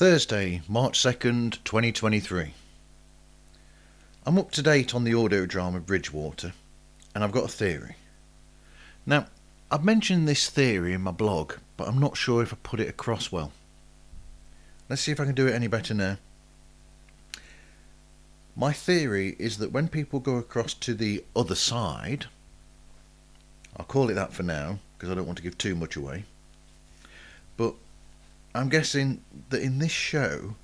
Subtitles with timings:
[0.00, 2.54] Thursday, March 2nd, 2023.
[4.24, 6.54] I'm up to date on the audio drama Bridgewater,
[7.14, 7.96] and I've got a theory.
[9.04, 9.26] Now,
[9.70, 12.88] I've mentioned this theory in my blog, but I'm not sure if I put it
[12.88, 13.52] across well.
[14.88, 16.16] Let's see if I can do it any better now.
[18.56, 22.24] My theory is that when people go across to the other side,
[23.76, 26.24] I'll call it that for now because I don't want to give too much away.
[27.58, 27.74] But
[28.54, 30.56] I'm guessing that in this show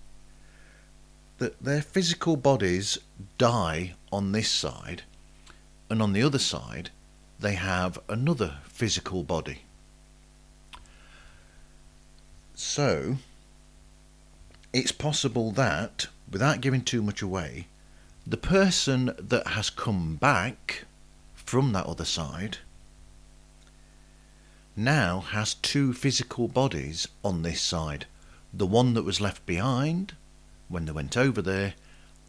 [1.38, 2.98] that their physical bodies
[3.38, 5.02] die on this side
[5.88, 6.90] and on the other side
[7.38, 9.62] they have another physical body.
[12.54, 13.16] So
[14.73, 17.68] it's possible that without giving too much away
[18.26, 20.84] the person that has come back
[21.34, 22.59] from that other side
[24.77, 28.07] now has two physical bodies on this side
[28.52, 30.15] the one that was left behind
[30.68, 31.74] when they went over there,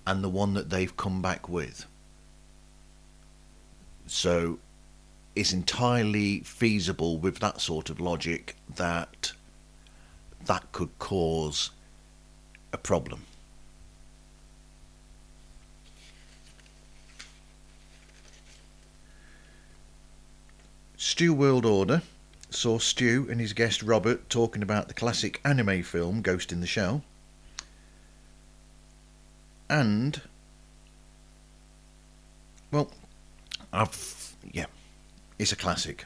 [0.06, 1.86] and the one that they've come back with.
[4.06, 4.59] So
[5.36, 9.34] it's entirely feasible with that sort of logic that
[10.45, 11.72] that could cause
[12.72, 13.23] a problem.
[20.95, 22.02] Stu World Order
[22.50, 26.67] saw Stu and his guest Robert talking about the classic anime film Ghost in the
[26.67, 27.04] Shell.
[29.70, 30.22] And,
[32.72, 32.89] well,
[33.73, 34.67] I've, yeah,
[35.38, 36.06] it's a classic.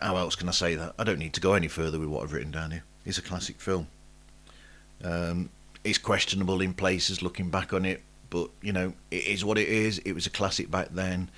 [0.00, 0.94] How else can I say that?
[0.96, 2.84] I don't need to go any further with what I've written down here.
[3.04, 3.88] It's a classic film.
[5.02, 5.50] Um,
[5.82, 9.68] it's questionable in places looking back on it, but you know, it is what it
[9.68, 9.98] is.
[10.00, 11.30] It was a classic back then,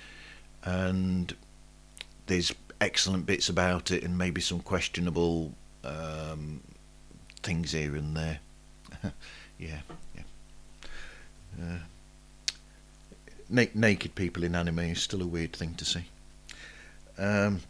[0.63, 1.35] and
[2.27, 5.53] there's excellent bits about it and maybe some questionable
[5.85, 6.59] um,
[7.41, 8.39] things here and there.
[9.57, 9.79] yeah,
[10.15, 10.23] yeah.
[11.59, 11.77] Uh,
[13.49, 16.05] na- naked people in anime is still a weird thing to see.
[17.17, 17.61] Um,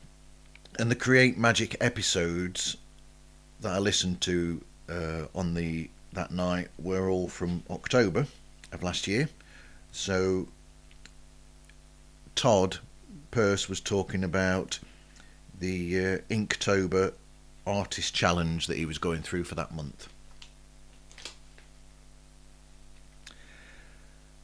[0.80, 2.76] and the Create Magic episodes
[3.62, 8.26] that I listened to uh, on the that night were all from October
[8.72, 9.30] of last year.
[9.92, 10.48] So
[12.36, 12.80] Todd
[13.30, 14.80] Purse was talking about
[15.64, 17.14] the uh, Inktober
[17.66, 20.10] artist challenge that he was going through for that month.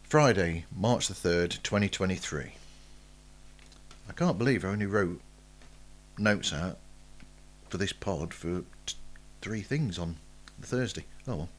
[0.04, 2.54] Friday, March the 3rd, 2023.
[4.08, 5.20] I can't believe I only wrote
[6.18, 6.78] notes out
[7.68, 8.96] for this pod for t-
[9.42, 10.16] three things on
[10.62, 11.04] Thursday.
[11.28, 11.50] Oh well.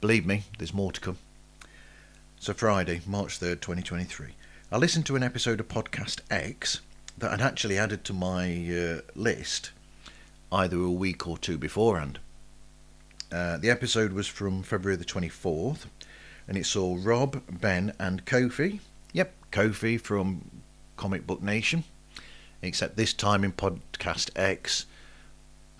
[0.00, 1.18] Believe me, there's more to come.
[2.40, 4.28] So, Friday, March 3rd, 2023.
[4.72, 6.80] I listened to an episode of Podcast X
[7.18, 9.70] that I'd actually added to my uh, list
[10.52, 12.18] either a week or two beforehand.
[13.32, 15.86] Uh, the episode was from February the 24th,
[16.46, 18.80] and it saw Rob, Ben, and Kofi.
[19.12, 20.62] Yep, Kofi from
[20.96, 21.84] Comic Book Nation.
[22.62, 24.86] Except this time in Podcast X,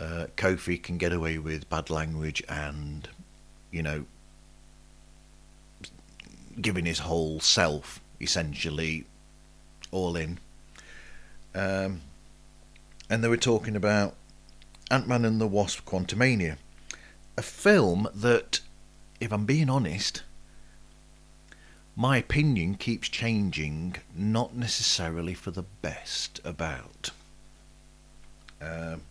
[0.00, 3.08] uh, Kofi can get away with bad language and,
[3.70, 4.04] you know,
[6.60, 9.04] giving his whole self essentially
[9.90, 10.38] all in
[11.56, 12.02] um,
[13.08, 14.14] and they were talking about
[14.90, 16.58] Ant Man and the Wasp Quantumania,
[17.36, 18.60] a film that,
[19.20, 20.22] if I'm being honest,
[21.96, 27.10] my opinion keeps changing, not necessarily for the best about.
[28.60, 29.02] Um,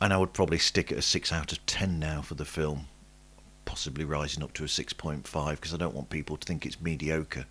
[0.00, 2.86] and I would probably stick at a 6 out of 10 now for the film,
[3.64, 7.46] possibly rising up to a 6.5 because I don't want people to think it's mediocre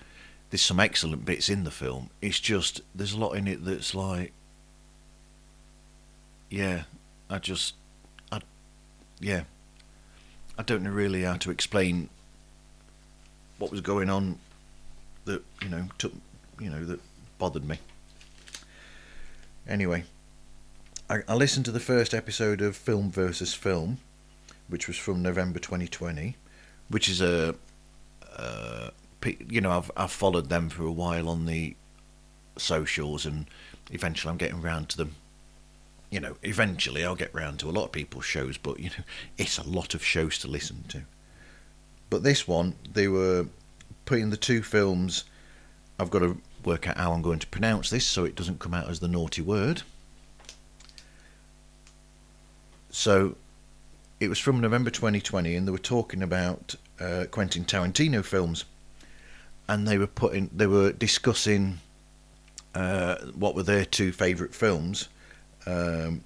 [0.49, 2.09] there's some excellent bits in the film.
[2.21, 4.31] It's just there's a lot in it that's like,
[6.49, 6.83] yeah,
[7.29, 7.73] I just,
[8.31, 8.39] I,
[9.19, 9.43] yeah,
[10.57, 12.09] I don't know really how to explain
[13.57, 14.37] what was going on
[15.25, 16.13] that you know took,
[16.59, 17.01] you know that
[17.37, 17.79] bothered me.
[19.67, 20.05] Anyway,
[21.09, 23.97] I, I listened to the first episode of Film versus Film,
[24.69, 26.37] which was from November 2020,
[26.87, 27.55] which is a.
[28.37, 28.91] Uh,
[29.23, 31.75] you know, I've I've followed them for a while on the
[32.57, 33.47] socials, and
[33.91, 35.15] eventually I'm getting round to them.
[36.09, 39.03] You know, eventually I'll get round to a lot of people's shows, but you know,
[39.37, 41.01] it's a lot of shows to listen to.
[42.09, 43.47] But this one, they were
[44.05, 45.25] putting the two films.
[45.99, 48.73] I've got to work out how I'm going to pronounce this so it doesn't come
[48.73, 49.81] out as the naughty word.
[52.89, 53.35] So
[54.19, 58.65] it was from November 2020, and they were talking about uh, Quentin Tarantino films
[59.67, 61.79] and they were putting they were discussing
[62.75, 65.09] uh, what were their two favourite films.
[65.65, 66.23] Um,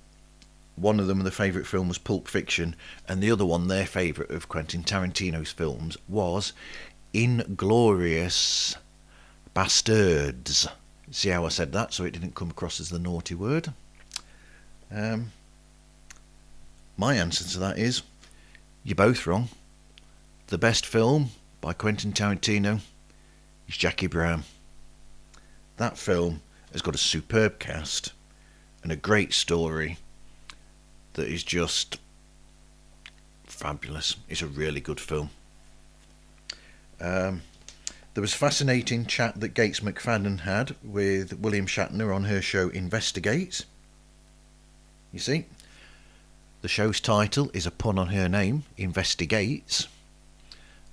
[0.76, 2.76] one of them, the favourite film was Pulp Fiction,
[3.08, 6.54] and the other one, their favourite of Quentin Tarantino's films, was
[7.14, 8.76] Inglorious
[9.54, 10.68] Bastards.
[11.12, 13.74] See how I said that, so it didn't come across as the naughty word.
[14.90, 15.32] Um,
[16.98, 18.02] my answer to that is
[18.84, 19.50] you're both wrong.
[20.48, 21.30] The best film
[21.60, 22.80] by Quentin Tarantino
[23.72, 24.44] is Jackie Brown.
[25.78, 26.42] That film
[26.74, 28.12] has got a superb cast
[28.84, 29.98] and a great story
[31.14, 31.98] that is just
[33.46, 34.18] fabulous.
[34.28, 35.30] It's a really good film.
[37.00, 37.44] Um,
[38.14, 43.64] there was fascinating chat that Gates McFadden had with William Shatner on her show Investigate.
[45.14, 45.46] You see,
[46.62, 49.88] the show's title is a pun on her name, Investigates,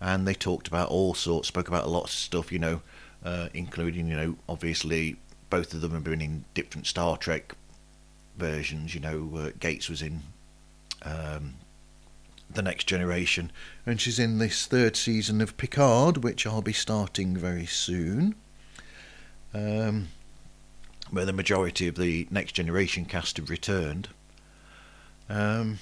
[0.00, 2.82] and they talked about all sorts, spoke about a lot of stuff, you know,
[3.24, 5.16] uh, including, you know, obviously
[5.50, 7.54] both of them have been in different Star Trek
[8.36, 8.94] versions.
[8.94, 10.22] You know, uh, Gates was in
[11.02, 11.54] um,
[12.50, 13.50] the Next Generation,
[13.84, 18.34] and she's in this third season of Picard, which I'll be starting very soon.
[19.54, 20.08] Um,
[21.10, 24.08] where the majority of the Next Generation cast have returned.
[25.28, 25.78] Um,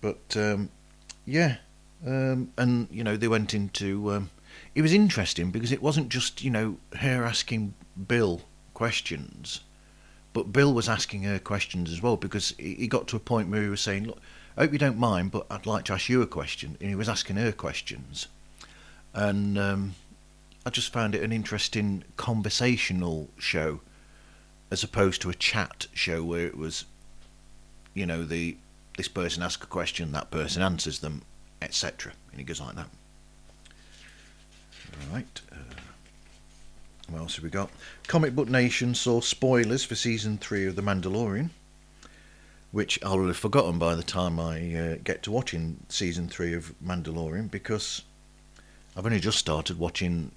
[0.00, 0.70] but um,
[1.26, 1.56] yeah,
[2.06, 4.12] um, and you know they went into.
[4.12, 4.30] Um,
[4.74, 7.74] it was interesting because it wasn't just you know her asking
[8.06, 8.42] Bill
[8.74, 9.60] questions,
[10.32, 13.62] but Bill was asking her questions as well because he got to a point where
[13.62, 14.20] he was saying, "Look,
[14.56, 16.94] I hope you don't mind, but I'd like to ask you a question," and he
[16.94, 18.28] was asking her questions,
[19.14, 19.94] and um,
[20.64, 23.80] I just found it an interesting conversational show
[24.70, 26.84] as opposed to a chat show where it was,
[27.94, 28.56] you know, the
[28.96, 31.22] this person asks a question, that person answers them,
[31.62, 32.12] etc.
[32.32, 32.88] And it goes like that.
[35.12, 35.40] Right.
[35.52, 35.56] Uh,
[37.08, 37.70] what else have we got?
[38.06, 41.50] Comic Book Nation saw spoilers for season three of The Mandalorian,
[42.70, 46.74] which I'll have forgotten by the time I uh, get to watching season three of
[46.84, 48.02] Mandalorian because
[48.96, 50.32] I've only just started watching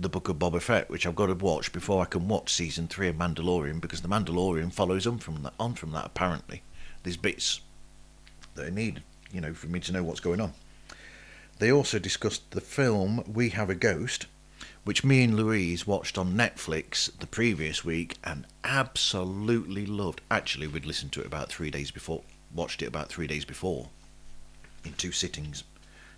[0.00, 2.88] the Book of Boba Fett, which I've got to watch before I can watch season
[2.88, 5.54] three of Mandalorian because the Mandalorian follows on from that.
[5.60, 6.62] On from that, apparently,
[7.04, 7.60] there's bits
[8.54, 10.52] that I need, you know, for me to know what's going on.
[11.58, 14.26] They also discussed the film We Have a Ghost,
[14.84, 20.20] which me and Louise watched on Netflix the previous week and absolutely loved.
[20.30, 23.88] Actually, we'd listened to it about three days before, watched it about three days before,
[24.84, 25.62] in two sittings.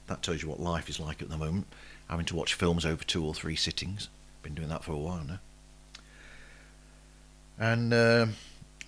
[0.06, 1.66] That tells you what life is like at the moment,
[2.08, 4.08] having to watch films over two or three sittings.
[4.42, 5.40] Been doing that for a while now.
[7.58, 8.26] And uh,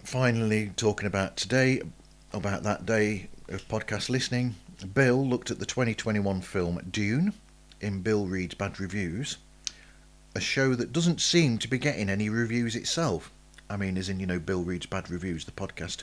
[0.03, 1.83] finally, talking about today,
[2.33, 4.55] about that day of podcast listening,
[4.95, 7.33] Bill looked at the 2021 film Dune
[7.81, 9.39] in Bill Reads Bad Reviews
[10.37, 13.33] a show that doesn't seem to be getting any reviews itself.
[13.71, 16.03] I mean, as in, you know, Bill reads bad reviews, the podcast.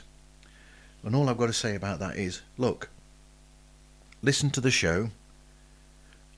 [1.04, 2.88] And all I've got to say about that is look,
[4.22, 5.10] listen to the show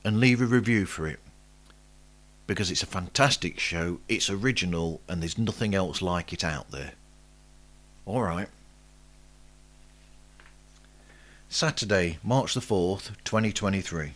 [0.03, 1.19] and leave a review for it.
[2.45, 6.93] Because it's a fantastic show, it's original, and there's nothing else like it out there.
[8.05, 8.49] Alright.
[11.49, 14.11] Saturday, March the 4th, 2023.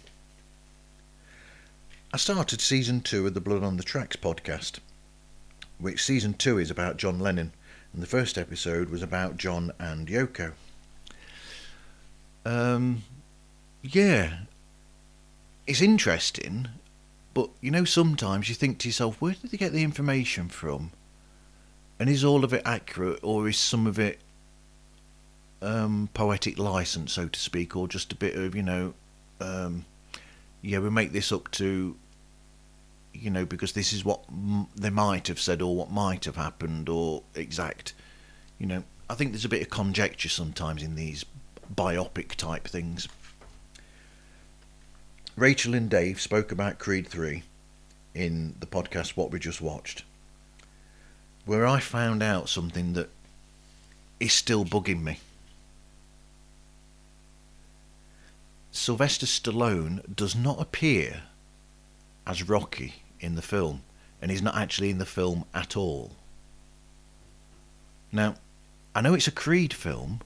[2.13, 4.79] I started season two of the Blood on the Tracks podcast,
[5.79, 7.53] which season two is about John Lennon,
[7.93, 10.51] and the first episode was about John and Yoko.
[12.45, 13.03] Um,
[13.81, 14.39] yeah,
[15.65, 16.67] it's interesting,
[17.33, 20.91] but you know, sometimes you think to yourself, where did they get the information from?
[21.97, 24.19] And is all of it accurate, or is some of it
[25.61, 28.93] um, poetic license, so to speak, or just a bit of, you know,
[29.39, 29.85] um,
[30.61, 31.95] yeah, we make this up to,
[33.13, 36.35] you know, because this is what m- they might have said or what might have
[36.35, 37.93] happened or exact.
[38.59, 41.25] You know, I think there's a bit of conjecture sometimes in these
[41.73, 43.07] biopic type things.
[45.35, 47.43] Rachel and Dave spoke about Creed 3
[48.13, 50.03] in the podcast What We Just Watched,
[51.45, 53.09] where I found out something that
[54.19, 55.19] is still bugging me.
[58.71, 61.23] Sylvester Stallone does not appear
[62.25, 63.83] as Rocky in the film,
[64.21, 66.11] and he's not actually in the film at all.
[68.11, 68.35] Now,
[68.95, 70.21] I know it's a Creed film,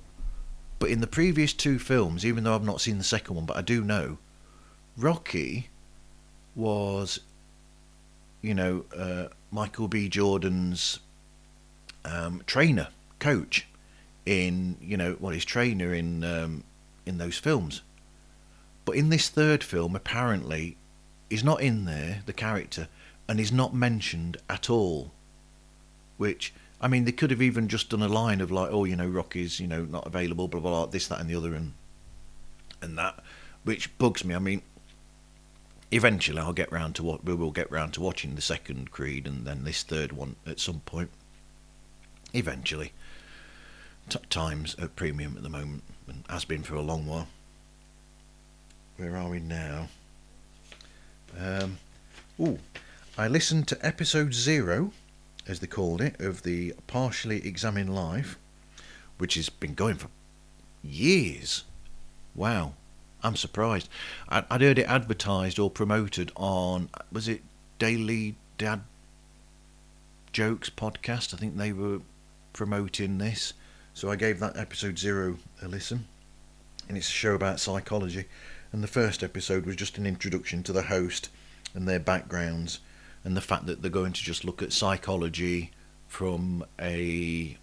[0.80, 3.58] but in the previous two films, even though I've not seen the second one, but
[3.58, 4.18] I do know,
[4.98, 5.70] Rocky
[6.56, 7.20] was,
[8.42, 10.08] you know, uh, Michael B.
[10.08, 11.00] Jordan's
[12.04, 13.68] um, trainer, coach,
[14.25, 16.64] in you know, well, his trainer in um,
[17.06, 17.82] in those films.
[18.86, 20.77] But in this third film, apparently,
[21.30, 22.88] he's not in there, the character,
[23.27, 25.12] and he's not mentioned at all.
[26.18, 28.96] Which I mean, they could have even just done a line of like, oh, you
[28.96, 31.74] know, Rocky's, you know, not available, blah blah blah, this, that, and the other, and
[32.82, 33.24] and that,
[33.63, 34.36] which bugs me.
[34.36, 34.62] I mean,
[35.92, 39.25] eventually I'll get round to what we will get round to watching the second Creed
[39.25, 41.10] and then this third one at some point.
[42.34, 42.92] Eventually,
[44.10, 47.27] T- times at premium at the moment, and has been for a long while.
[48.98, 49.90] Where are we now?
[51.38, 51.80] Um,
[53.18, 54.94] I listened to episode zero,
[55.46, 58.38] as they called it, of the Partially Examined Life,
[59.18, 60.08] which has been going for
[60.82, 61.66] years.
[62.36, 62.74] Wow,
[63.22, 63.90] I'm surprised.
[64.30, 67.42] I'd, I'd heard it advertised or promoted on, was it
[67.80, 68.82] Daily Dad
[70.32, 71.34] Jokes podcast?
[71.34, 72.00] I think they were
[72.54, 73.54] promoting this.
[73.94, 76.08] So I gave that episode zero a listen.
[76.88, 78.25] And it's a show about psychology.
[78.75, 81.29] And the first episode was just an introduction to the host
[81.74, 82.82] and their backgrounds
[83.24, 85.72] and the fact that they're going to just look at psychology
[86.10, 87.58] from a.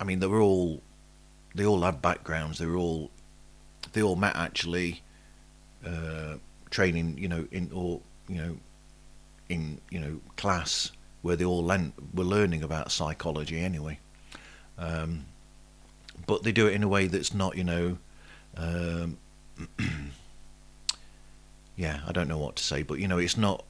[0.00, 0.82] I mean, they were all.
[1.54, 2.58] They all had backgrounds.
[2.58, 3.12] They were all.
[3.92, 5.02] They all met actually
[5.86, 6.38] uh,
[6.70, 8.56] training, you know, in or you know,
[9.48, 10.90] in you know class
[11.22, 14.00] where they all learn, were learning about psychology anyway.
[14.78, 15.26] Um,
[16.26, 17.98] but they do it in a way that's not, you know,
[18.56, 19.18] um,
[21.76, 23.64] yeah, I don't know what to say, but you know, it's not,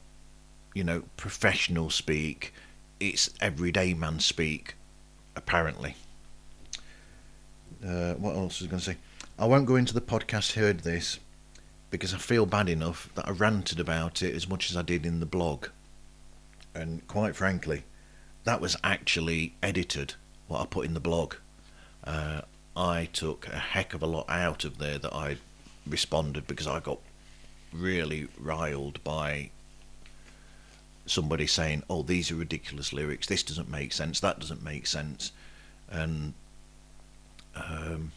[0.73, 2.53] you know, professional speak.
[2.99, 4.75] It's everyday man speak,
[5.35, 5.95] apparently.
[7.85, 8.97] Uh, what else was I going to say?
[9.37, 10.53] I won't go into the podcast.
[10.53, 11.19] Heard this
[11.91, 15.05] because I feel bad enough that I ranted about it as much as I did
[15.05, 15.67] in the blog.
[16.73, 17.83] And quite frankly,
[18.45, 20.15] that was actually edited,
[20.47, 21.35] what I put in the blog.
[22.03, 22.41] Uh,
[22.75, 25.37] I took a heck of a lot out of there that I
[25.85, 26.99] responded because I got
[27.71, 29.51] really riled by
[31.05, 33.27] somebody saying, "Oh, these are ridiculous lyrics.
[33.27, 34.19] This doesn't make sense.
[34.19, 35.31] That doesn't make sense,"
[35.89, 36.33] and
[37.55, 38.11] um,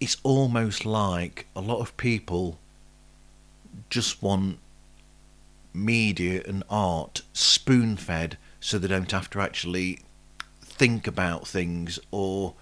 [0.00, 2.58] it's almost like a lot of people
[3.90, 4.58] just want
[5.72, 10.00] media and art spoon fed so they don't have to actually
[10.62, 12.54] think about things or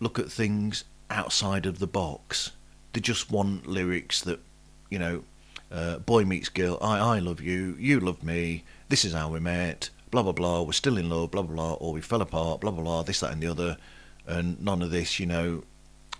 [0.00, 2.52] look at things outside of the box.
[2.92, 4.40] They just want lyrics that,
[4.90, 5.24] you know,
[5.70, 9.40] uh, boy meets girl, I, I love you, you love me, this is how we
[9.40, 12.60] met, blah, blah, blah, we're still in love, blah, blah, blah, or we fell apart,
[12.60, 13.76] blah, blah, blah, this, that, and the other,
[14.26, 15.64] and none of this, you know,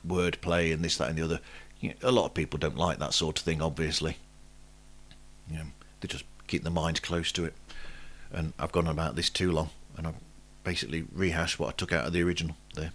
[0.06, 1.40] wordplay and this, that, and the other
[1.80, 4.16] you know, a lot of people don't like that sort of thing, obviously.
[5.50, 5.64] You know,
[6.00, 7.54] they just keep their minds close to it.
[8.32, 10.14] And I've gone about this too long, and I've
[10.64, 12.92] basically rehashed what I took out of the original there.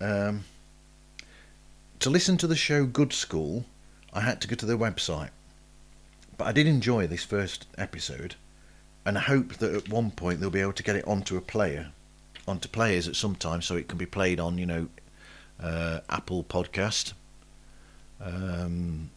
[0.00, 0.44] Um,
[1.98, 3.64] to listen to the show Good School,
[4.12, 5.30] I had to go to their website.
[6.36, 8.36] But I did enjoy this first episode,
[9.04, 11.40] and I hope that at one point they'll be able to get it onto a
[11.40, 11.90] player,
[12.46, 14.88] onto players at some time, so it can be played on, you know,
[15.60, 17.12] uh, Apple Podcast,
[18.20, 19.10] um,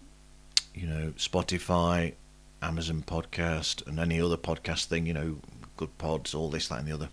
[0.73, 2.13] you know, Spotify,
[2.61, 5.37] Amazon Podcast, and any other podcast thing, you know,
[5.77, 7.09] good pods, all this, that, and the other.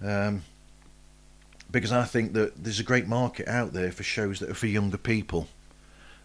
[0.00, 0.42] Um,
[1.70, 4.66] because I think that there's a great market out there for shows that are for
[4.66, 5.48] younger people.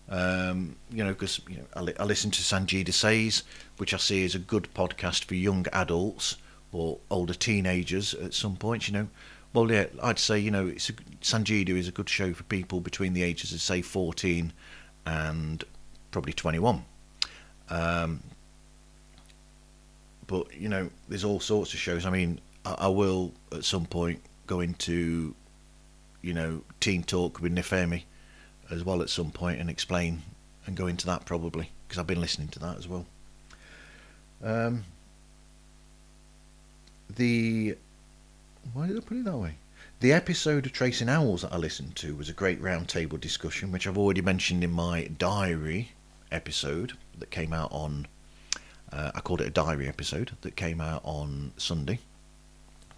[0.09, 3.43] Um, you know, because you know, I, li- I, listen to Sanjida Says,
[3.77, 6.37] which I see is a good podcast for young adults
[6.71, 8.87] or older teenagers at some point.
[8.87, 9.07] You know,
[9.53, 12.79] well, yeah, I'd say you know it's a, Sanjida is a good show for people
[12.79, 14.51] between the ages of say 14
[15.05, 15.63] and
[16.09, 16.83] probably 21.
[17.69, 18.23] Um,
[20.25, 22.07] but you know, there's all sorts of shows.
[22.07, 25.35] I mean, I, I, will at some point go into
[26.23, 28.03] you know Teen Talk with Nifemi
[28.71, 30.21] as well at some point and explain
[30.65, 33.05] and go into that probably because I've been listening to that as well.
[34.43, 34.85] Um,
[37.15, 37.75] the
[38.73, 39.55] why did I put it that way?
[39.99, 43.85] The episode of Tracing Owls that I listened to was a great roundtable discussion, which
[43.85, 45.91] I've already mentioned in my diary
[46.31, 48.07] episode that came out on.
[48.91, 51.99] Uh, I called it a diary episode that came out on Sunday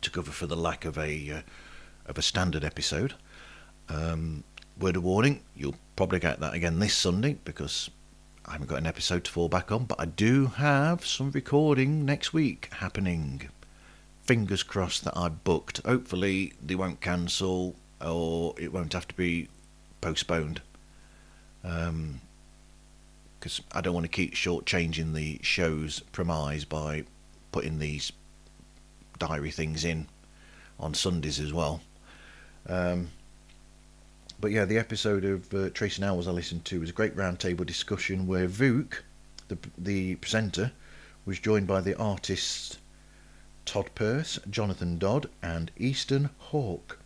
[0.01, 1.41] to cover for the lack of a uh,
[2.05, 3.15] of a standard episode.
[3.89, 4.43] Um,
[4.81, 7.89] word of warning: you'll probably get that again this Sunday because
[8.45, 12.03] I haven't got an episode to fall back on, but I do have some recording
[12.03, 13.49] next week happening
[14.23, 15.81] fingers crossed that I booked.
[15.85, 19.49] Hopefully they won't cancel or it won't have to be
[19.99, 20.61] postponed.
[21.61, 22.21] Because um,
[23.71, 27.03] I don't want to keep shortchanging the show's premise by
[27.51, 28.11] putting these
[29.19, 30.07] diary things in
[30.79, 31.81] on Sundays as well.
[32.67, 33.09] Um,
[34.41, 37.65] but yeah, the episode of uh, Tracing Owls I listened to was a great roundtable
[37.65, 39.03] discussion where Vuk,
[39.47, 40.71] the the presenter,
[41.25, 42.79] was joined by the artists
[43.65, 46.97] Todd Purse, Jonathan Dodd, and Eastern Hawk.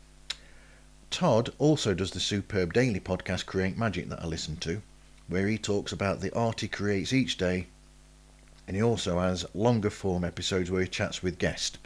[1.12, 4.82] Todd also does the superb daily podcast Create Magic that I listen to,
[5.28, 7.68] where he talks about the art he creates each day,
[8.66, 11.78] and he also has longer form episodes where he chats with guests.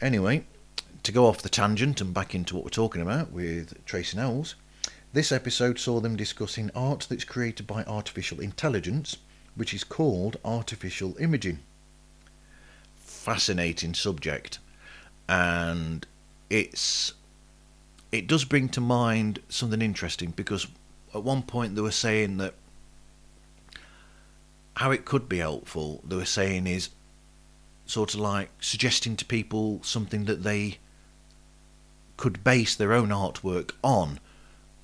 [0.00, 0.44] Anyway,
[1.06, 4.56] to go off the tangent and back into what we're talking about with Tracing Owls,
[5.12, 9.16] this episode saw them discussing art that's created by artificial intelligence,
[9.54, 11.60] which is called artificial imaging.
[12.96, 14.58] Fascinating subject,
[15.28, 16.04] and
[16.50, 17.12] it's
[18.10, 20.66] it does bring to mind something interesting because
[21.14, 22.54] at one point they were saying that
[24.74, 26.02] how it could be helpful.
[26.04, 26.88] They were saying is
[27.86, 30.78] sort of like suggesting to people something that they
[32.16, 34.20] could base their own artwork on,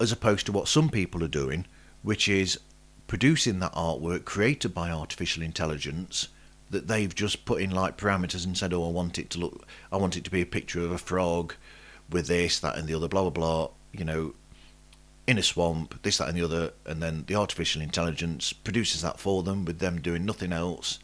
[0.01, 1.67] as opposed to what some people are doing,
[2.03, 2.59] which is
[3.07, 6.29] producing that artwork created by artificial intelligence
[6.71, 9.67] that they've just put in like parameters and said, "Oh, I want it to look,
[9.93, 11.55] I want it to be a picture of a frog
[12.11, 14.35] with this, that, and the other, blah blah blah." You know,
[15.27, 19.21] in a swamp, this, that, and the other, and then the artificial intelligence produces that
[19.21, 20.99] for them with them doing nothing else,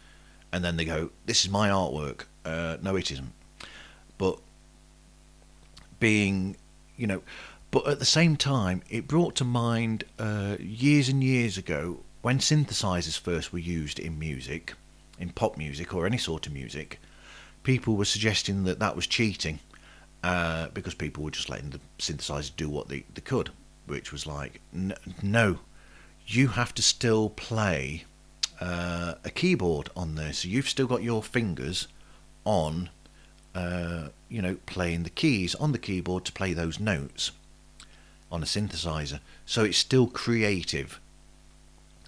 [0.51, 3.33] and then they go, "This is my artwork." Uh, no, it isn't.
[4.17, 4.39] But
[6.01, 6.57] being,
[6.97, 7.23] you know,
[7.71, 12.39] but at the same time, it brought to mind uh, years and years ago when
[12.39, 14.75] synthesizers first were used in music,
[15.19, 17.01] in pop music or any sort of music.
[17.63, 19.59] People were suggesting that that was cheating
[20.25, 23.51] uh, because people were just letting the synthesizer do what they, they could,
[23.87, 25.59] which was like, n- no,
[26.27, 28.05] you have to still play
[28.61, 30.33] uh, a keyboard on there.
[30.33, 31.87] So you've still got your fingers
[32.45, 32.91] on
[33.55, 37.31] uh, you know, playing the keys on the keyboard to play those notes
[38.31, 39.21] on a synthesizer.
[39.47, 41.01] So it's still creative.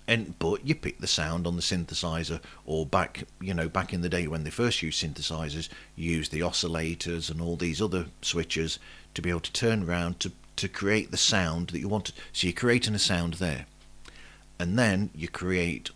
[0.06, 4.02] And but you pick the sound on the synthesizer, or back, you know, back in
[4.02, 8.06] the day when they first used synthesizers, you used the oscillators and all these other
[8.20, 8.78] switches
[9.14, 12.14] to be able to turn around to to create the sound that you wanted.
[12.32, 13.66] So you're creating a sound there,
[14.58, 15.90] and then you create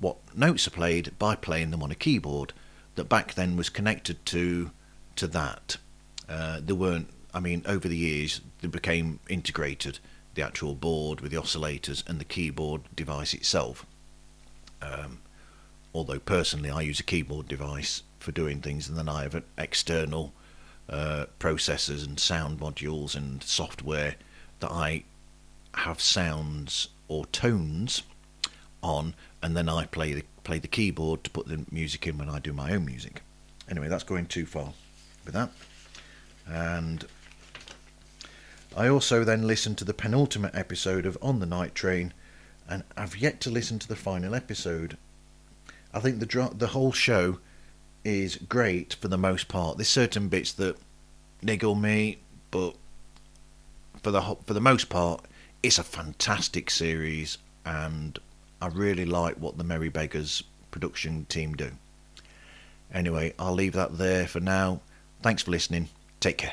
[0.00, 2.52] what notes are played by playing them on a keyboard
[2.94, 4.70] that back then was connected to
[5.16, 5.76] to that.
[6.28, 7.08] Uh, there weren't.
[7.32, 9.98] I mean, over the years, they became integrated.
[10.34, 13.86] The actual board with the oscillators and the keyboard device itself.
[14.82, 15.20] Um,
[15.94, 20.32] although personally, I use a keyboard device for doing things, and then I have external
[20.88, 24.16] uh, processors and sound modules and software
[24.60, 25.04] that I
[25.74, 28.02] have sounds or tones
[28.82, 32.28] on, and then I play the play the keyboard to put the music in when
[32.28, 33.22] I do my own music.
[33.68, 34.74] Anyway, that's going too far
[35.24, 35.50] with that.
[36.46, 37.06] And
[38.76, 42.12] I also then listened to the penultimate episode of On the Night Train,
[42.68, 44.96] and I've yet to listen to the final episode.
[45.92, 47.38] I think the the whole show
[48.04, 49.78] is great for the most part.
[49.78, 50.76] There's certain bits that
[51.40, 52.18] niggle me,
[52.50, 52.74] but
[54.02, 55.24] for the for the most part,
[55.62, 58.18] it's a fantastic series, and
[58.60, 61.70] I really like what the Merry Beggars production team do.
[62.92, 64.80] Anyway, I'll leave that there for now.
[65.24, 65.88] Thanks for listening.
[66.20, 66.52] Take care.